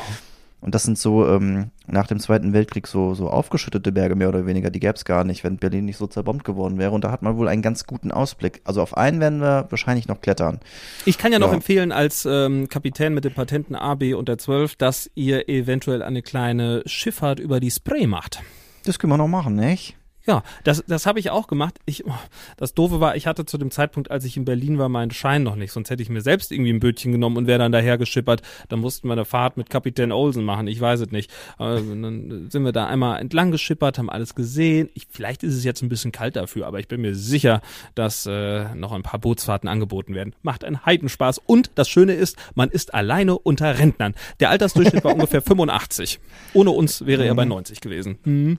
[0.63, 4.47] Und das sind so ähm, nach dem Zweiten Weltkrieg so, so aufgeschüttete Berge mehr oder
[4.47, 4.71] weniger.
[4.71, 6.93] Die gäbe es gar nicht, wenn Berlin nicht so zerbombt geworden wäre.
[6.93, 8.61] Und da hat man wohl einen ganz guten Ausblick.
[8.63, 10.61] Also auf einen werden wir wahrscheinlich noch klettern.
[11.05, 11.45] Ich kann ja, ja.
[11.45, 15.49] noch empfehlen als ähm, Kapitän mit den Patenten A, B und der 12, dass ihr
[15.49, 18.41] eventuell eine kleine Schifffahrt über die Spray macht.
[18.85, 19.97] Das können wir noch machen, nicht?
[20.25, 21.81] Ja, das, das habe ich auch gemacht.
[21.85, 22.15] Ich, oh,
[22.57, 25.43] das Doofe war, ich hatte zu dem Zeitpunkt, als ich in Berlin war, meinen Schein
[25.43, 25.73] noch nicht.
[25.73, 28.43] Sonst hätte ich mir selbst irgendwie ein Bötchen genommen und wäre dann daher geschippert.
[28.69, 30.69] Dann mussten wir eine Fahrt mit Kapitän Olsen machen.
[30.69, 31.31] Ich weiß es nicht.
[31.59, 34.91] Also, dann sind wir da einmal entlang geschippert, haben alles gesehen.
[34.95, 37.61] Ich, vielleicht ist es jetzt ein bisschen kalt dafür, aber ich bin mir sicher,
[37.97, 40.35] dass äh, noch ein paar Bootsfahrten angeboten werden.
[40.43, 41.39] Macht einen Heidenspaß.
[41.45, 44.15] Und das Schöne ist, man ist alleine unter Rentnern.
[44.39, 46.21] Der Altersdurchschnitt war ungefähr 85.
[46.53, 47.81] Ohne uns wäre er bei 90 mhm.
[47.81, 48.19] gewesen.
[48.25, 48.59] Mhm.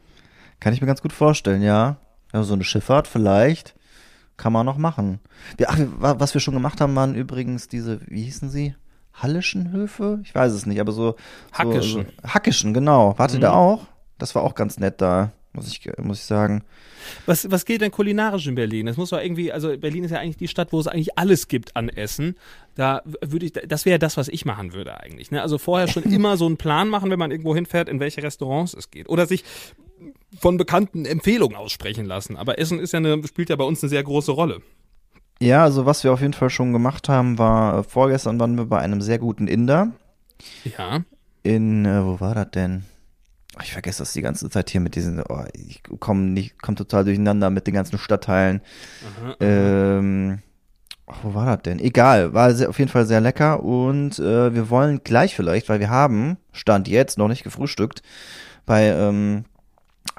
[0.63, 1.97] Kann ich mir ganz gut vorstellen, ja.
[2.31, 3.75] ja so eine Schifffahrt vielleicht
[4.37, 5.19] kann man noch machen.
[5.57, 8.75] Wir, ach, was wir schon gemacht haben, waren übrigens diese, wie hießen sie?
[9.13, 10.21] Hallischen Höfe?
[10.23, 11.15] Ich weiß es nicht, aber so.
[11.51, 12.05] Hackischen.
[12.05, 13.13] So, Hackischen, genau.
[13.17, 13.41] Warte mhm.
[13.41, 13.85] da auch?
[14.17, 16.63] Das war auch ganz nett da, muss ich, muss ich sagen.
[17.25, 18.87] Was, was geht denn kulinarisch in Berlin?
[18.87, 21.47] Das muss doch irgendwie, also Berlin ist ja eigentlich die Stadt, wo es eigentlich alles
[21.47, 22.35] gibt an Essen.
[22.75, 25.29] Da würde ich, das wäre das, was ich machen würde eigentlich.
[25.29, 25.41] Ne?
[25.41, 28.73] Also vorher schon immer so einen Plan machen, wenn man irgendwo hinfährt, in welche Restaurants
[28.73, 29.09] es geht.
[29.09, 29.43] Oder sich
[30.39, 32.37] von bekannten Empfehlungen aussprechen lassen.
[32.37, 34.61] Aber Essen ist ja eine, spielt ja bei uns eine sehr große Rolle.
[35.39, 38.65] Ja, also was wir auf jeden Fall schon gemacht haben, war äh, vorgestern waren wir
[38.65, 39.91] bei einem sehr guten Inder.
[40.77, 41.01] Ja.
[41.43, 42.85] In, äh, wo war das denn?
[43.61, 47.03] Ich vergesse das die ganze Zeit hier mit diesen, oh, ich komme nicht, komme total
[47.03, 48.61] durcheinander mit den ganzen Stadtteilen.
[49.21, 50.39] Aha, ähm,
[51.05, 51.79] oh, wo war das denn?
[51.79, 55.79] Egal, war sehr, auf jeden Fall sehr lecker und äh, wir wollen gleich vielleicht, weil
[55.79, 58.01] wir haben, Stand jetzt, noch nicht gefrühstückt,
[58.65, 59.45] bei ähm,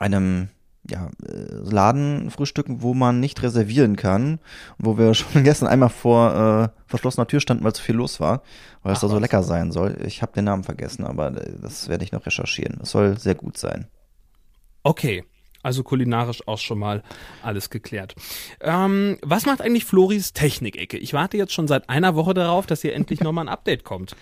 [0.04, 0.48] einem
[0.88, 4.38] ja, äh, Laden frühstücken, wo man nicht reservieren kann,
[4.78, 6.34] wo wir schon gestern einmal vor
[6.74, 8.42] äh, verschlossener Tür standen, weil zu viel los war,
[8.82, 9.96] weil es da so lecker sein soll.
[10.06, 12.80] Ich habe den Namen vergessen, aber äh, das werde ich noch recherchieren.
[12.82, 13.86] Es soll sehr gut sein.
[14.82, 15.24] Okay.
[15.62, 17.02] Also kulinarisch auch schon mal
[17.42, 18.14] alles geklärt.
[18.60, 20.98] Ähm, was macht eigentlich Floris Technikecke?
[20.98, 24.14] Ich warte jetzt schon seit einer Woche darauf, dass hier endlich nochmal ein Update kommt.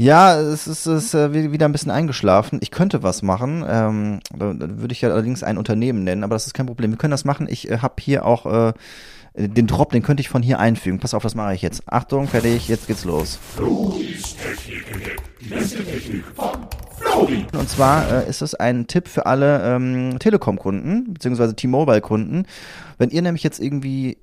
[0.00, 2.58] Ja, es ist, es ist äh, wieder ein bisschen eingeschlafen.
[2.62, 3.62] Ich könnte was machen.
[3.68, 6.90] Ähm, da, würde ich ja allerdings ein Unternehmen nennen, aber das ist kein Problem.
[6.90, 7.46] Wir können das machen.
[7.50, 8.72] Ich äh, habe hier auch äh,
[9.34, 11.00] den Drop, den könnte ich von hier einfügen.
[11.00, 11.82] Pass auf, das mache ich jetzt.
[11.84, 13.38] Achtung, fertig, jetzt geht's los.
[17.52, 22.46] Und zwar äh, ist es ein Tipp für alle ähm, Telekom-Kunden, beziehungsweise T-Mobile-Kunden.
[22.96, 24.16] Wenn ihr nämlich jetzt irgendwie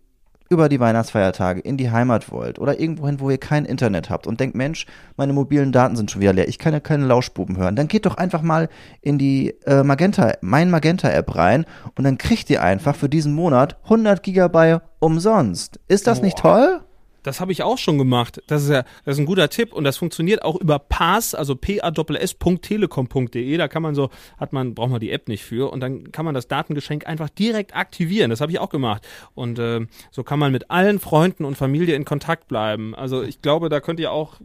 [0.50, 4.40] über die Weihnachtsfeiertage in die Heimat wollt oder irgendwohin, wo ihr kein Internet habt und
[4.40, 7.76] denkt, Mensch, meine mobilen Daten sind schon wieder leer, ich kann ja keine Lauschbuben hören,
[7.76, 8.70] dann geht doch einfach mal
[9.02, 13.34] in die äh, Magenta, mein Magenta App rein und dann kriegt ihr einfach für diesen
[13.34, 15.80] Monat 100 Gigabyte umsonst.
[15.88, 16.26] Ist das Boah.
[16.26, 16.82] nicht toll?
[17.28, 18.42] Das habe ich auch schon gemacht.
[18.48, 21.56] Das ist ja, das ist ein guter Tipp und das funktioniert auch über Pass, also
[21.56, 23.58] pass.telekom.de.
[23.58, 26.26] Da kann man so, hat man, braucht man die App nicht für und dann kann
[26.26, 28.30] man das Datengeschenk einfach direkt aktivieren.
[28.30, 31.96] Das habe ich auch gemacht und äh, so kann man mit allen Freunden und Familie
[31.96, 32.96] in Kontakt bleiben.
[32.96, 34.36] Also ich glaube, da könnt ihr auch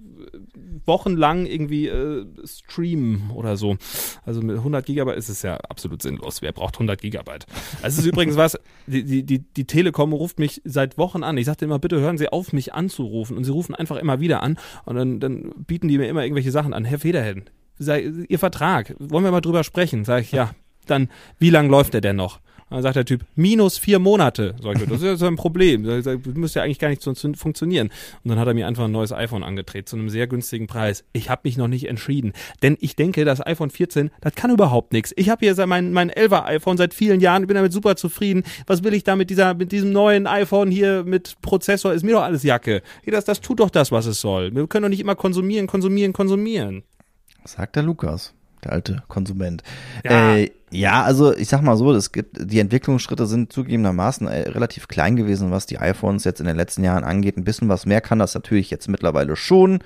[0.87, 3.77] wochenlang irgendwie äh, streamen oder so.
[4.25, 6.43] Also mit 100 Gigabyte ist es ja absolut sinnlos.
[6.43, 7.47] Wer braucht 100 Gigabyte?
[7.83, 8.59] Also es ist übrigens was.
[8.87, 11.37] Die, die, die, Telekom ruft mich seit Wochen an.
[11.37, 13.37] Ich sagte immer, bitte hören Sie auf, mich anzurufen.
[13.37, 16.51] Und sie rufen einfach immer wieder an und dann, dann bieten die mir immer irgendwelche
[16.51, 16.85] Sachen an.
[16.85, 17.45] Herr Federhen,
[17.79, 20.05] Ihr Vertrag, wollen wir mal drüber sprechen?
[20.05, 20.51] Sag ich, ja,
[20.87, 22.41] dann, wie lang läuft der denn noch?
[22.73, 24.55] Dann sagt der Typ, minus vier Monate.
[24.63, 25.85] Sag ich, das ist ja so ein Problem.
[25.85, 27.91] Das müsste ja eigentlich gar nicht funktionieren.
[28.25, 31.05] Und dann hat er mir einfach ein neues iPhone angedreht zu einem sehr günstigen Preis.
[31.13, 32.33] Ich habe mich noch nicht entschieden.
[32.63, 35.13] Denn ich denke, das iPhone 14, das kann überhaupt nichts.
[35.17, 38.43] Ich habe hier mein, mein 11er iPhone seit vielen Jahren, bin damit super zufrieden.
[38.67, 41.93] Was will ich da mit dieser, mit diesem neuen iPhone hier mit Prozessor?
[41.93, 42.83] Ist mir doch alles Jacke.
[43.07, 44.55] Das, das tut doch das, was es soll.
[44.55, 46.85] Wir können doch nicht immer konsumieren, konsumieren, konsumieren.
[47.45, 49.63] Sagt der Lukas der alte Konsument.
[50.05, 50.37] Ja.
[50.37, 54.89] Äh, ja, also ich sag mal so, es gibt, die Entwicklungsschritte sind zugegebenermaßen äh, relativ
[54.89, 57.37] klein gewesen, was die iPhones jetzt in den letzten Jahren angeht.
[57.37, 59.81] Ein bisschen was mehr kann das natürlich jetzt mittlerweile schon.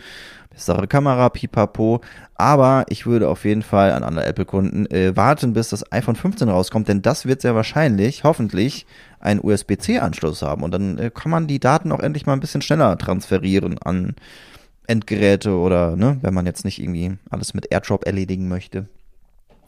[0.50, 2.02] Bessere Kamera, pipapo.
[2.36, 6.48] Aber ich würde auf jeden Fall an alle Apple-Kunden äh, warten, bis das iPhone 15
[6.48, 8.86] rauskommt, denn das wird sehr wahrscheinlich, hoffentlich,
[9.18, 10.62] einen USB-C-Anschluss haben.
[10.62, 14.14] Und dann äh, kann man die Daten auch endlich mal ein bisschen schneller transferieren an
[14.86, 18.86] Endgeräte oder, ne, wenn man jetzt nicht irgendwie alles mit AirDrop erledigen möchte.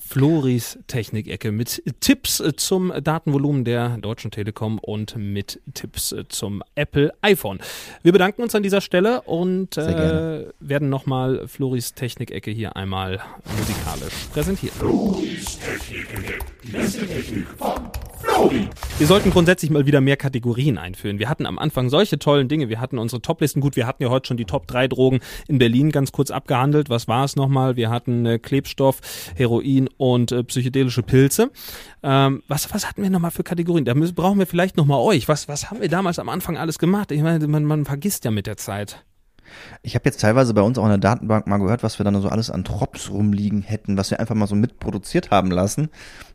[0.09, 7.59] Floris Technikecke mit Tipps zum Datenvolumen der Deutschen Telekom und mit Tipps zum Apple iPhone.
[8.03, 13.21] Wir bedanken uns an dieser Stelle und äh, werden nochmal Floris Technikecke hier einmal
[13.59, 14.79] musikalisch präsentieren.
[14.79, 18.69] Floris Technikecke, die beste Technik von Flori.
[18.99, 21.19] Wir sollten grundsätzlich mal wieder mehr Kategorien einführen.
[21.19, 22.69] Wir hatten am Anfang solche tollen Dinge.
[22.69, 23.61] Wir hatten unsere Toplisten.
[23.61, 26.91] Gut, wir hatten ja heute schon die Top 3 Drogen in Berlin ganz kurz abgehandelt.
[26.91, 27.77] Was war es nochmal?
[27.77, 29.01] Wir hatten äh, Klebstoff,
[29.37, 31.51] Heroin und äh, psychedelische Pilze.
[32.03, 33.85] Ähm, was, was hatten wir nochmal für Kategorien?
[33.85, 35.29] Da müssen, brauchen wir vielleicht nochmal euch.
[35.29, 37.13] Was, was haben wir damals am Anfang alles gemacht?
[37.13, 39.05] Ich meine, man, man vergisst ja mit der Zeit.
[39.83, 42.21] Ich habe jetzt teilweise bei uns auch in der Datenbank mal gehört, was wir dann
[42.21, 45.89] so alles an Drops rumliegen hätten, was wir einfach mal so mitproduziert haben lassen,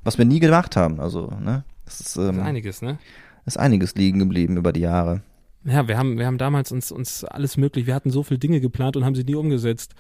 [0.04, 1.00] was wir nie gemacht haben.
[1.00, 1.64] Also, ne?
[1.86, 2.98] Das ist, ähm, das ist einiges, ne?
[3.46, 5.22] Ist einiges liegen geblieben über die Jahre.
[5.66, 8.60] Ja, wir haben, wir haben damals uns, uns alles möglich, wir hatten so viele Dinge
[8.60, 9.94] geplant und haben sie nie umgesetzt.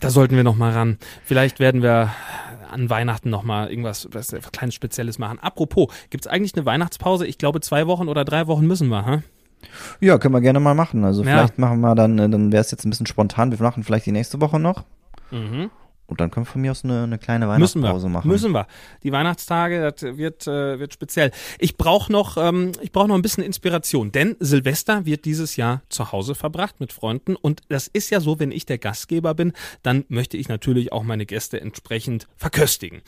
[0.00, 0.98] Da sollten wir noch mal ran.
[1.24, 2.10] Vielleicht werden wir
[2.70, 5.38] an Weihnachten noch mal irgendwas was kleines Spezielles machen.
[5.38, 7.26] Apropos, gibt's eigentlich eine Weihnachtspause?
[7.26, 9.22] Ich glaube, zwei Wochen oder drei Wochen müssen wir, hä?
[10.00, 11.04] Ja, können wir gerne mal machen.
[11.04, 11.30] Also ja.
[11.30, 13.50] vielleicht machen wir dann, äh, dann wäre es jetzt ein bisschen spontan.
[13.50, 14.84] Wir machen vielleicht die nächste Woche noch.
[15.30, 15.70] Mhm.
[16.06, 18.08] Und dann können wir von mir aus eine, eine kleine Weihnachtspause Müssen wir.
[18.10, 18.28] machen.
[18.28, 18.66] Müssen wir.
[19.02, 21.32] Die Weihnachtstage, das wird, äh, wird speziell.
[21.58, 25.82] Ich brauche noch, ähm, ich brauche noch ein bisschen Inspiration, denn Silvester wird dieses Jahr
[25.88, 27.34] zu Hause verbracht mit Freunden.
[27.34, 31.02] Und das ist ja so, wenn ich der Gastgeber bin, dann möchte ich natürlich auch
[31.02, 33.02] meine Gäste entsprechend verköstigen.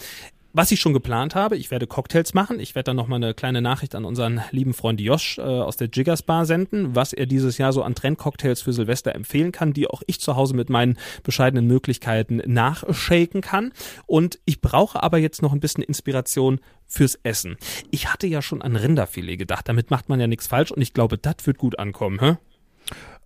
[0.58, 2.58] Was ich schon geplant habe, ich werde Cocktails machen.
[2.58, 5.88] Ich werde dann nochmal eine kleine Nachricht an unseren lieben Freund Josh äh, aus der
[5.88, 9.86] Jiggers Bar senden, was er dieses Jahr so an Trendcocktails für Silvester empfehlen kann, die
[9.86, 13.70] auch ich zu Hause mit meinen bescheidenen Möglichkeiten nachshaken kann.
[14.06, 17.56] Und ich brauche aber jetzt noch ein bisschen Inspiration fürs Essen.
[17.92, 19.68] Ich hatte ja schon an Rinderfilet gedacht.
[19.68, 22.36] Damit macht man ja nichts falsch und ich glaube, das wird gut ankommen, hä?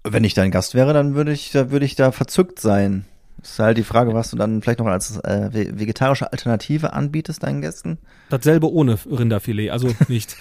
[0.04, 3.06] Wenn ich dein Gast wäre, dann würde ich, da würde ich da verzückt sein.
[3.40, 7.60] Ist halt die Frage, was du dann vielleicht noch als äh, vegetarische Alternative anbietest deinen
[7.60, 7.98] Gästen.
[8.28, 10.36] Dasselbe ohne Rinderfilet, also nicht.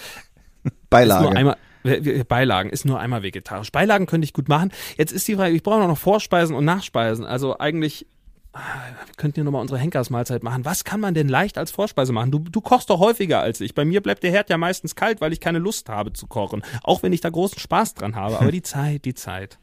[0.89, 1.23] Beilage.
[1.23, 1.57] Ist nur einmal,
[2.27, 3.71] Beilagen ist nur einmal vegetarisch.
[3.71, 4.71] Beilagen könnte ich gut machen.
[4.97, 7.25] Jetzt ist die Frage, ich brauche noch Vorspeisen und Nachspeisen.
[7.25, 8.05] Also eigentlich
[8.53, 8.59] ah,
[9.05, 10.65] wir könnten hier nochmal unsere Henkersmahlzeit machen.
[10.65, 12.31] Was kann man denn leicht als Vorspeise machen?
[12.31, 13.73] Du, du kochst doch häufiger als ich.
[13.73, 16.61] Bei mir bleibt der Herd ja meistens kalt, weil ich keine Lust habe zu kochen.
[16.83, 18.39] Auch wenn ich da großen Spaß dran habe.
[18.39, 19.57] Aber die Zeit, die Zeit.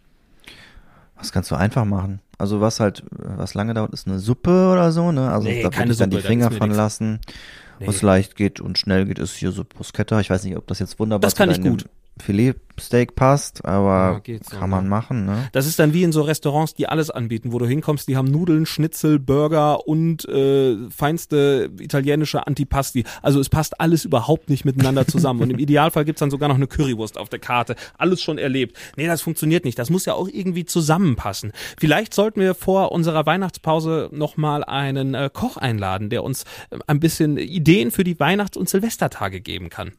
[1.17, 2.21] Was kannst du einfach machen?
[2.39, 5.31] Also was halt, was lange dauert, ist eine Suppe oder so, ne?
[5.31, 7.21] Also nee, da würde ich dann die Finger von lassen.
[7.81, 7.89] Nee.
[7.89, 10.19] Was leicht geht und schnell geht, ist hier so Bruschetta.
[10.21, 11.87] Ich weiß nicht, ob das jetzt wunderbar Das kann ich gut.
[12.23, 14.91] Filetsteak passt, aber ja, kann man ne?
[14.91, 15.27] machen.
[15.27, 15.49] Ne?
[15.53, 18.31] Das ist dann wie in so Restaurants, die alles anbieten, wo du hinkommst, die haben
[18.31, 23.05] Nudeln, Schnitzel, Burger und äh, feinste italienische Antipasti.
[23.23, 25.43] Also es passt alles überhaupt nicht miteinander zusammen.
[25.43, 27.77] und im Idealfall gibt's dann sogar noch eine Currywurst auf der Karte.
[27.97, 28.77] Alles schon erlebt.
[28.97, 29.79] Nee, das funktioniert nicht.
[29.79, 31.53] Das muss ja auch irgendwie zusammenpassen.
[31.79, 37.01] Vielleicht sollten wir vor unserer Weihnachtspause nochmal einen äh, Koch einladen, der uns äh, ein
[37.01, 39.93] bisschen Ideen für die Weihnachts- und Silvestertage geben kann.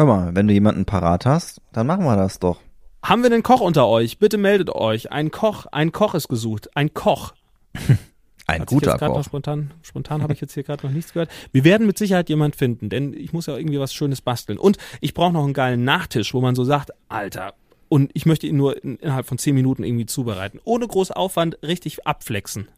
[0.00, 2.58] Hör mal, wenn du jemanden parat hast, dann machen wir das doch.
[3.02, 4.16] Haben wir einen Koch unter euch?
[4.16, 5.12] Bitte meldet euch.
[5.12, 6.74] Ein Koch, ein Koch ist gesucht.
[6.74, 7.34] Ein Koch.
[8.46, 9.22] ein Hat guter Koch.
[9.22, 11.28] spontan spontan habe ich jetzt hier gerade noch nichts gehört.
[11.52, 14.56] Wir werden mit Sicherheit jemand finden, denn ich muss ja irgendwie was Schönes basteln.
[14.56, 17.52] Und ich brauche noch einen geilen Nachtisch, wo man so sagt, Alter,
[17.90, 20.60] und ich möchte ihn nur innerhalb von zehn Minuten irgendwie zubereiten.
[20.64, 22.68] Ohne groß Aufwand richtig abflexen.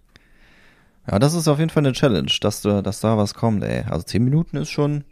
[1.08, 3.84] Ja, das ist auf jeden Fall eine Challenge, dass, du, dass da was kommt, ey.
[3.88, 5.04] Also zehn Minuten ist schon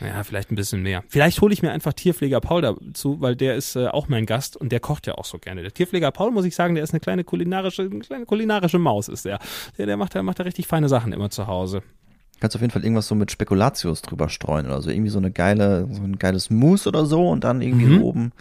[0.00, 1.04] ja, vielleicht ein bisschen mehr.
[1.08, 4.56] Vielleicht hole ich mir einfach Tierpfleger Paul dazu, weil der ist äh, auch mein Gast
[4.56, 5.62] und der kocht ja auch so gerne.
[5.62, 9.08] Der Tierpfleger Paul, muss ich sagen, der ist eine kleine kulinarische, eine kleine kulinarische Maus,
[9.08, 9.38] ist der.
[9.78, 11.82] Der, der macht, der macht da richtig feine Sachen immer zu Hause.
[12.40, 14.90] Kannst auf jeden Fall irgendwas so mit Spekulatius drüber streuen oder so.
[14.90, 18.02] Irgendwie so eine geile, so ein geiles Mousse oder so und dann irgendwie mhm.
[18.02, 18.32] oben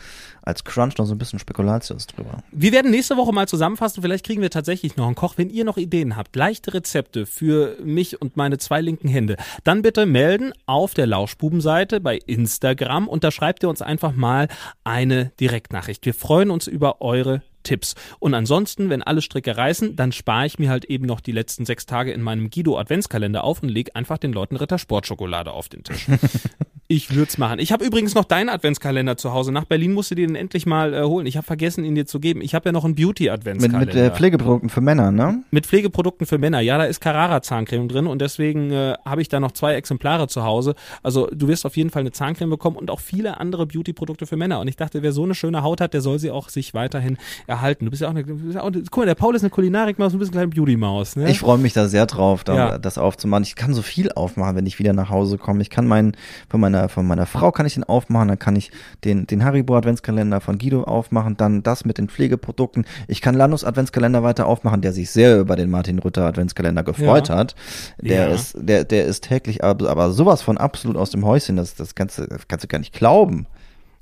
[0.41, 2.43] als Crunch noch so ein bisschen Spekulatius drüber.
[2.51, 4.01] Wir werden nächste Woche mal zusammenfassen.
[4.01, 5.33] Vielleicht kriegen wir tatsächlich noch einen Koch.
[5.37, 9.81] Wenn ihr noch Ideen habt, leichte Rezepte für mich und meine zwei linken Hände, dann
[9.81, 14.47] bitte melden auf der Lauschbubenseite bei Instagram und da schreibt ihr uns einfach mal
[14.83, 16.05] eine Direktnachricht.
[16.05, 17.95] Wir freuen uns über eure Tipps.
[18.19, 21.65] Und ansonsten, wenn alle Stricke reißen, dann spare ich mir halt eben noch die letzten
[21.65, 25.69] sechs Tage in meinem Guido Adventskalender auf und lege einfach den Leuten Ritter Sportschokolade auf
[25.69, 26.07] den Tisch.
[26.91, 27.59] Ich würde es machen.
[27.59, 29.51] Ich habe übrigens noch deinen Adventskalender zu Hause.
[29.51, 31.27] Nach Berlin musst du dir den endlich mal äh, holen.
[31.27, 32.41] Ich habe vergessen, ihn dir zu geben.
[32.41, 33.85] Ich habe ja noch einen Beauty-Adventskalender.
[33.85, 35.43] Mit, mit äh, Pflegeprodukten für Männer, ne?
[35.51, 36.61] Mit Pflegeprodukten für Männer.
[36.61, 40.43] Ja, da ist Carrara-Zahncreme drin und deswegen äh, habe ich da noch zwei Exemplare zu
[40.43, 40.73] Hause.
[41.03, 44.35] Also du wirst auf jeden Fall eine Zahncreme bekommen und auch viele andere Beauty-Produkte für
[44.35, 44.59] Männer.
[44.59, 47.19] Und ich dachte, wer so eine schöne Haut hat, der soll sie auch sich weiterhin
[47.45, 47.85] erhalten.
[47.85, 50.17] Du bist ja auch eine, ja auch, guck mal, der Paul ist eine Kulinarik-Maus, du
[50.17, 51.17] bist eine kleine Beauty-Maus.
[51.17, 51.29] Ne?
[51.29, 52.77] Ich freue mich da sehr drauf, da, ja.
[52.79, 53.43] das aufzumachen.
[53.43, 55.61] Ich kann so viel aufmachen, wenn ich wieder nach Hause komme.
[55.61, 56.17] Ich kann meinen,
[56.49, 58.71] von meiner Adventskalender von meiner Frau kann ich den aufmachen, dann kann ich
[59.03, 62.85] den, den Haribo Adventskalender von Guido aufmachen, dann das mit den Pflegeprodukten.
[63.07, 67.29] Ich kann Lanus Adventskalender weiter aufmachen, der sich sehr über den Martin Rütter Adventskalender gefreut
[67.29, 67.35] ja.
[67.35, 67.55] hat.
[67.99, 68.33] Der ja.
[68.33, 71.95] ist, der, der ist täglich aber, aber sowas von absolut aus dem Häuschen, das, das
[71.95, 73.47] kannst du, das kannst du gar nicht glauben.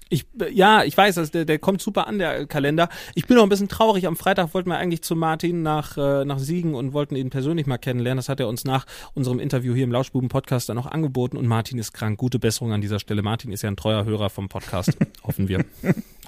[0.09, 2.89] Ich, ja, ich weiß, also der, der kommt super an, der Kalender.
[3.15, 4.07] Ich bin noch ein bisschen traurig.
[4.07, 7.67] Am Freitag wollten wir eigentlich zu Martin nach, äh, nach Siegen und wollten ihn persönlich
[7.67, 8.17] mal kennenlernen.
[8.17, 11.37] Das hat er uns nach unserem Interview hier im Lauschbuben-Podcast dann auch angeboten.
[11.37, 12.17] Und Martin ist krank.
[12.17, 13.21] Gute Besserung an dieser Stelle.
[13.21, 14.97] Martin ist ja ein treuer Hörer vom Podcast.
[15.23, 15.65] Hoffen wir.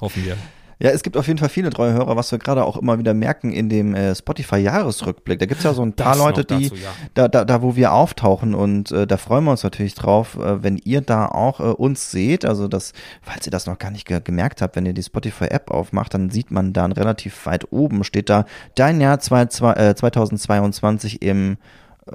[0.01, 0.37] Hoffen wir.
[0.81, 3.13] Ja, es gibt auf jeden Fall viele treue Hörer, was wir gerade auch immer wieder
[3.13, 5.37] merken in dem äh, Spotify-Jahresrückblick.
[5.37, 6.89] Da gibt's ja so ein paar das Leute, die dazu, ja.
[7.15, 10.63] da, da, da, wo wir auftauchen und äh, da freuen wir uns natürlich drauf, äh,
[10.63, 12.45] wenn ihr da auch äh, uns seht.
[12.45, 15.69] Also das, falls ihr das noch gar nicht ge gemerkt habt, wenn ihr die Spotify-App
[15.69, 19.95] aufmacht, dann sieht man dann relativ weit oben steht da dein Jahr zwei, zwei, äh,
[19.95, 21.55] 2022 im äh,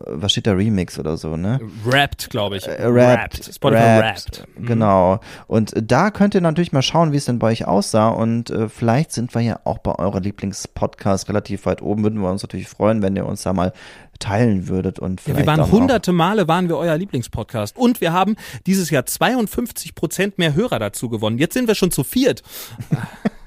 [0.06, 1.60] was steht da Remix oder so, ne?
[1.86, 2.66] Rapped, glaube ich.
[2.66, 3.44] Äh, rapped.
[3.52, 4.04] Spotify rapped.
[4.04, 4.58] rapped.
[4.58, 4.66] Mhm.
[4.66, 5.20] Genau.
[5.46, 8.68] Und da könnt ihr natürlich mal schauen, wie es denn bei euch aussah und äh,
[8.68, 12.02] vielleicht sind wir ja auch bei eurer Lieblingspodcast relativ weit oben.
[12.02, 13.72] Würden wir uns natürlich freuen, wenn ihr uns da mal
[14.18, 18.12] teilen würdet und vielleicht ja, wir waren hunderte Male waren wir euer Lieblingspodcast und wir
[18.12, 21.38] haben dieses Jahr 52 Prozent mehr Hörer dazu gewonnen.
[21.38, 22.42] Jetzt sind wir schon zu viert.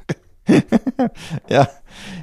[1.50, 1.68] ja,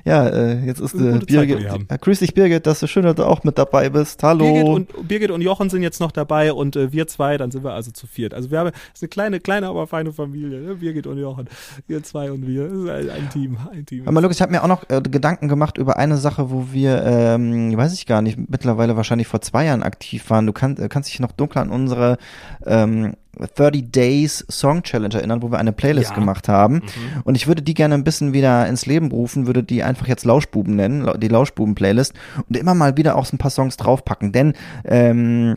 [0.05, 1.61] ja, äh, jetzt ist äh, Birgit.
[1.63, 4.23] Ja, grüß dich, Birgit, dass du schön, dass du auch mit dabei bist.
[4.23, 4.45] Hallo.
[4.45, 7.65] Birgit und, Birgit und Jochen sind jetzt noch dabei und äh, wir zwei, dann sind
[7.65, 8.35] wir also zu viert.
[8.35, 10.61] Also wir haben, ist eine kleine, kleine, aber feine Familie.
[10.61, 10.75] Ne?
[10.77, 11.49] Birgit und Jochen.
[11.87, 12.69] Wir zwei und wir.
[12.69, 13.59] Das ist ein, ein Team.
[13.73, 14.07] Ein Team.
[14.07, 17.03] Aber Lukas, ich habe mir auch noch äh, Gedanken gemacht über eine Sache, wo wir,
[17.05, 20.47] ähm, weiß ich gar nicht, mittlerweile wahrscheinlich vor zwei Jahren aktiv waren.
[20.47, 22.19] Du kann, äh, kannst dich noch dunkel an unsere
[22.67, 23.15] ähm,
[23.55, 26.17] 30 Days Song Challenge erinnern, wo wir eine Playlist ja.
[26.17, 26.75] gemacht haben.
[26.75, 27.23] Mhm.
[27.25, 30.25] Und ich würde die gerne ein bisschen wieder ins Leben rufen, würde die einfach jetzt
[30.25, 32.15] Lauschbuben nennen, die Lauschbuben-Playlist
[32.49, 34.33] und immer mal wieder auch so ein paar Songs draufpacken.
[34.33, 35.57] Denn ähm,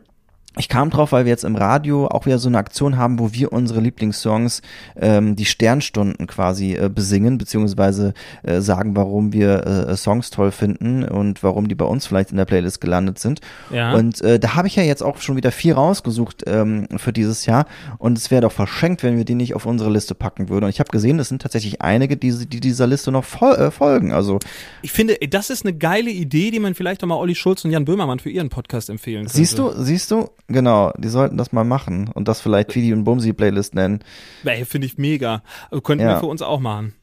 [0.57, 3.33] ich kam drauf, weil wir jetzt im Radio auch wieder so eine Aktion haben, wo
[3.33, 4.61] wir unsere Lieblingssongs,
[4.99, 11.03] ähm, die Sternstunden quasi äh, besingen, beziehungsweise äh, sagen, warum wir äh, Songs toll finden
[11.03, 13.41] und warum die bei uns vielleicht in der Playlist gelandet sind.
[13.69, 13.93] Ja.
[13.93, 17.45] Und äh, da habe ich ja jetzt auch schon wieder vier rausgesucht ähm, für dieses
[17.45, 17.65] Jahr.
[17.97, 20.65] Und es wäre doch verschenkt, wenn wir die nicht auf unsere Liste packen würden.
[20.65, 23.71] Und ich habe gesehen, es sind tatsächlich einige, die, die dieser Liste noch fol äh,
[23.71, 24.11] folgen.
[24.11, 24.39] Also
[24.81, 27.71] ich finde, das ist eine geile Idee, die man vielleicht auch mal Olli Schulz und
[27.71, 29.37] Jan Böhmermann für ihren Podcast empfehlen könnte.
[29.37, 30.29] Siehst du, siehst du?
[30.47, 33.99] Genau, die sollten das mal machen und das vielleicht Fidi und Bumsi Playlist nennen.
[34.45, 35.43] Ey, finde ich mega.
[35.83, 36.13] Könnten ja.
[36.13, 36.93] wir für uns auch machen.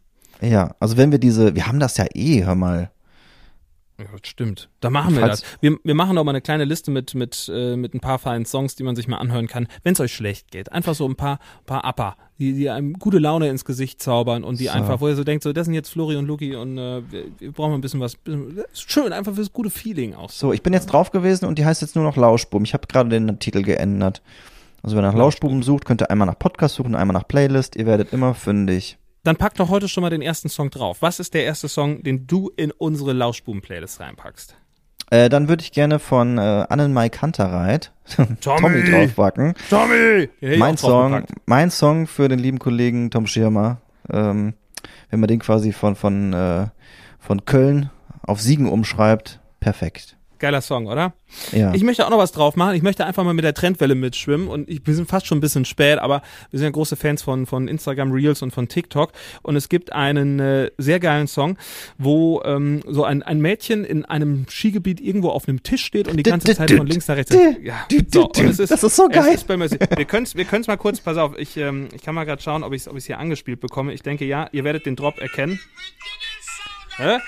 [0.41, 2.91] Ja, also wenn wir diese, wir haben das ja eh, hör mal.
[3.99, 4.69] Ja, das stimmt.
[4.81, 5.45] Da machen wir das.
[5.61, 8.45] Wir, wir machen auch mal eine kleine Liste mit, mit, äh, mit ein paar feinen
[8.45, 10.73] Songs, die man sich mal anhören kann, wenn es euch schlecht geht.
[10.73, 14.59] Einfach so ein paar, paar Upper, die, die einem gute Laune ins Gesicht zaubern und
[14.59, 14.73] die so.
[14.73, 17.25] einfach, wo ihr so denkt, so, das sind jetzt Flori und Luki und äh, wir,
[17.39, 18.19] wir brauchen ein bisschen was.
[18.73, 20.31] Schön, einfach fürs gute Feeling auch.
[20.31, 22.65] So, ich bin jetzt drauf gewesen und die heißt jetzt nur noch Lauschbuben.
[22.65, 24.23] Ich habe gerade den Titel geändert.
[24.83, 27.77] Also wenn ihr nach Lauschbuben sucht, könnt ihr einmal nach Podcast suchen, einmal nach Playlist.
[27.77, 28.99] Ihr werdet immer fündig.
[29.25, 30.99] Dann pack doch heute schon mal den ersten Song drauf.
[31.01, 34.57] Was ist der erste Song, den du in unsere Lauschbuben-Playlist reinpackst?
[35.11, 39.55] Äh, dann würde ich gerne von äh, Annenmai Kantereit Tommy, Tommy draufpacken.
[39.71, 40.29] Tommy!
[40.59, 43.79] Mein Song, mein Song für den lieben Kollegen Tom Schirmer.
[44.13, 44.55] Ähm,
[45.09, 46.67] wenn man den quasi von, von, äh,
[47.19, 47.91] von Köln
[48.23, 50.19] auf Siegen umschreibt, perfekt.
[50.45, 51.15] Geiler Song, oder?
[51.53, 51.73] Ja.
[51.73, 52.75] Ich möchte auch noch was drauf machen.
[52.75, 55.41] Ich möchte einfach mal mit der Trendwelle mitschwimmen und ich, wir sind fast schon ein
[55.41, 59.13] bisschen spät, aber wir sind ja große Fans von, von Instagram Reels und von TikTok
[59.41, 61.57] und es gibt einen äh, sehr geilen Song,
[61.97, 66.19] wo ähm, so ein, ein Mädchen in einem Skigebiet irgendwo auf einem Tisch steht und
[66.19, 67.35] die ganze Zeit von links nach rechts.
[67.63, 69.35] Ja, so, und es ist, das ist so geil.
[69.35, 72.25] Ist wir können es wir können's mal kurz, pass auf, ich, ähm, ich kann mal
[72.25, 73.95] gerade schauen, ob ich es ob hier angespielt bekomme.
[73.95, 75.59] Ich denke, ja, ihr werdet den Drop erkennen.
[76.99, 77.19] Hä?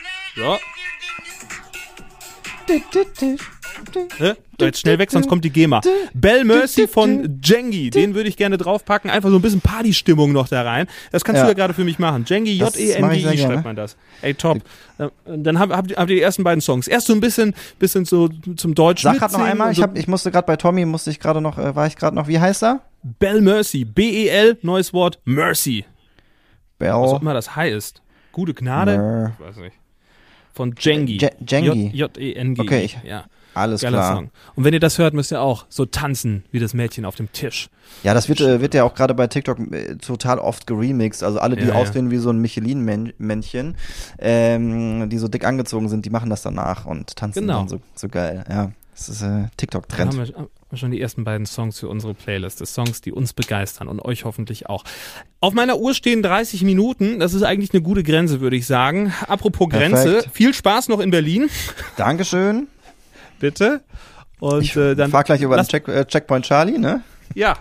[3.92, 4.34] So.
[4.58, 5.80] Jetzt schnell weg, sonst kommt die GEMA.
[6.14, 9.10] Bell Mercy von Jengi, den würde ich gerne draufpacken.
[9.10, 10.86] Einfach so ein bisschen Partystimmung noch da rein.
[11.12, 11.44] Das kannst ja.
[11.44, 12.24] du ja gerade für mich machen.
[12.26, 13.96] Jengi, J-E-N-G-I schreibt man das.
[14.22, 14.62] Ey, top.
[14.98, 16.88] Äh, dann habt hab, hab ihr die ersten beiden Songs.
[16.88, 19.02] Erst so ein bisschen, bisschen so zum Deutsch.
[19.02, 21.58] Sag gerade noch einmal, ich, hab, ich musste gerade bei Tommy, musste ich gerade noch,
[21.58, 22.80] äh, war ich gerade noch, wie heißt er?
[23.02, 25.84] Bell Mercy, B-E-L, neues Wort, Mercy.
[26.78, 26.90] Bell.
[26.90, 28.02] Was auch immer das heißt.
[28.32, 28.98] Gute Gnade?
[28.98, 29.76] Mer ich weiß nicht
[30.56, 31.18] von Jengi.
[31.46, 31.90] Jengi.
[31.92, 32.60] J-E-N-G.
[32.62, 33.26] Okay, ich, ja.
[33.52, 34.16] Alles Geiler klar.
[34.16, 34.30] Song.
[34.54, 37.32] Und wenn ihr das hört, müsst ihr auch so tanzen wie das Mädchen auf dem
[37.32, 37.68] Tisch.
[38.02, 41.22] Ja, das wird, äh, wird ja auch gerade bei TikTok äh, total oft geremixed.
[41.22, 42.12] Also alle, die ja, aussehen ja.
[42.12, 43.76] wie so ein Michelin-Männchen,
[44.18, 47.60] ähm, die so dick angezogen sind, die machen das danach und tanzen genau.
[47.60, 48.44] dann so, so geil.
[48.48, 50.18] Ja, das ist äh, TikTok-Trend.
[50.18, 52.60] Haben schon die ersten beiden Songs für unsere Playlist.
[52.60, 54.84] Das Songs, die uns begeistern und euch hoffentlich auch.
[55.40, 57.20] Auf meiner Uhr stehen 30 Minuten.
[57.20, 59.12] Das ist eigentlich eine gute Grenze, würde ich sagen.
[59.28, 60.34] Apropos Grenze, Perfekt.
[60.34, 61.48] viel Spaß noch in Berlin.
[61.96, 62.66] Dankeschön.
[63.38, 63.82] Bitte.
[64.40, 67.02] Und ich äh, dann fahr gleich über den Check, äh, Checkpoint Charlie, ne?
[67.34, 67.56] Ja.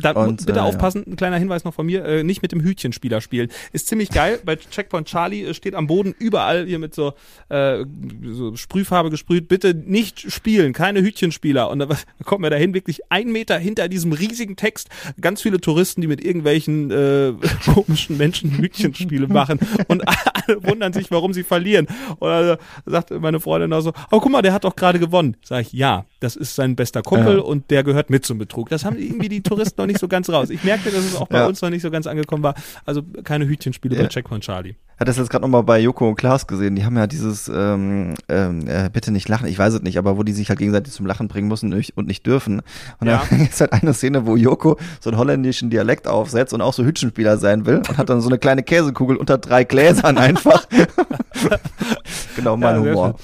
[0.00, 2.60] Da und, bitte äh, aufpassen, ein kleiner Hinweis noch von mir, äh, nicht mit dem
[2.60, 3.48] Hütchenspieler spielen.
[3.72, 4.38] Ist ziemlich geil.
[4.44, 7.14] Bei Checkpoint Charlie äh, steht am Boden überall hier mit so,
[7.48, 7.84] äh,
[8.22, 9.48] so Sprühfarbe gesprüht.
[9.48, 11.68] Bitte nicht spielen, keine Hütchenspieler.
[11.68, 11.88] Und da
[12.24, 14.88] kommt mir dahin wirklich ein Meter hinter diesem riesigen Text
[15.20, 17.32] ganz viele Touristen, die mit irgendwelchen äh,
[17.64, 19.58] komischen Menschen Hütchenspiele machen
[19.88, 21.88] und alle wundern sich, warum sie verlieren.
[22.20, 25.36] Und da sagt meine Freundin auch so, oh guck mal, der hat doch gerade gewonnen.
[25.42, 27.42] Sag ich, ja, das ist sein bester Kumpel ja.
[27.42, 28.68] und der gehört mit zum Betrug.
[28.68, 30.50] Das haben irgendwie die Touristen noch nicht so ganz raus.
[30.50, 31.46] Ich merkte, dass es auch bei ja.
[31.46, 32.54] uns noch nicht so ganz angekommen war.
[32.86, 34.02] Also keine Hütchenspiele ja.
[34.02, 34.76] bei Checkpoint Charlie.
[34.98, 36.74] Hat das jetzt gerade nochmal bei Joko und Klaas gesehen.
[36.74, 40.16] Die haben ja dieses ähm, ähm, äh, bitte nicht lachen, ich weiß es nicht, aber
[40.16, 42.62] wo die sich halt gegenseitig zum Lachen bringen müssen und nicht dürfen.
[42.98, 43.22] Und ja.
[43.30, 46.84] dann ist halt eine Szene, wo Joko so einen holländischen Dialekt aufsetzt und auch so
[46.84, 50.66] Hütchenspieler sein will und hat dann so eine kleine Käsekugel unter drei Gläsern einfach.
[52.36, 53.18] genau, mein ja, Humor.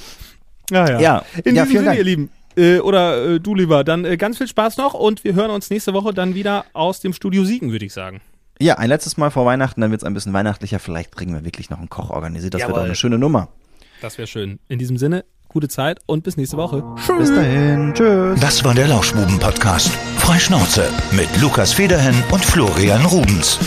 [0.70, 1.00] Ja, ja.
[1.00, 1.22] ja.
[1.42, 1.98] In ja, diesem Sinne, Dank.
[1.98, 5.34] ihr Lieben, äh, oder äh, du lieber, dann äh, ganz viel Spaß noch und wir
[5.34, 8.20] hören uns nächste Woche dann wieder aus dem Studio Siegen, würde ich sagen.
[8.60, 10.78] Ja, ein letztes Mal vor Weihnachten, dann wird es ein bisschen weihnachtlicher.
[10.78, 12.54] Vielleicht kriegen wir wirklich noch einen Koch organisiert.
[12.54, 13.48] Das wäre doch eine schöne Nummer.
[14.00, 14.60] Das wäre schön.
[14.68, 16.84] In diesem Sinne, gute Zeit und bis nächste Woche.
[17.04, 17.18] Tschüss.
[17.18, 17.94] Bis dahin.
[17.94, 18.38] Tschüss.
[18.40, 19.88] Das war der Lauschbuben-Podcast.
[20.18, 23.58] Freischnauze mit Lukas Federhen und Florian Rubens.